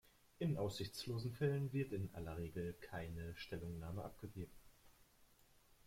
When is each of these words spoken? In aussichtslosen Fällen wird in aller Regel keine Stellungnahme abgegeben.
In 0.39 0.57
aussichtslosen 0.57 1.31
Fällen 1.31 1.71
wird 1.73 1.91
in 1.93 2.09
aller 2.15 2.35
Regel 2.35 2.73
keine 2.89 3.35
Stellungnahme 3.35 4.03
abgegeben. 4.03 4.51